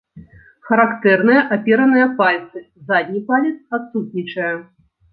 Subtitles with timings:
[0.69, 4.53] Характэрныя апераныя пальцы, задні палец адсутнічае.